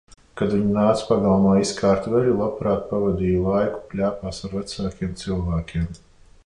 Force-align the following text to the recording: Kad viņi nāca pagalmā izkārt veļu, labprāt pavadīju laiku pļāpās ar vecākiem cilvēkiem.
Kad 0.39 0.53
viņi 0.53 0.69
nāca 0.77 1.03
pagalmā 1.09 1.51
izkārt 1.65 2.07
veļu, 2.13 2.33
labprāt 2.39 2.89
pavadīju 2.95 3.45
laiku 3.51 3.83
pļāpās 3.93 4.43
ar 4.49 4.59
vecākiem 4.61 5.15
cilvēkiem. 5.25 5.91